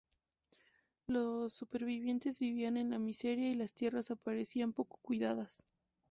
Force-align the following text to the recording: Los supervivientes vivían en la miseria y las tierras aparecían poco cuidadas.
Los 1.05 1.53
supervivientes 1.53 2.39
vivían 2.39 2.75
en 2.77 2.89
la 2.89 2.97
miseria 2.97 3.47
y 3.49 3.51
las 3.51 3.75
tierras 3.75 4.09
aparecían 4.09 4.73
poco 4.73 4.97
cuidadas. 5.03 5.63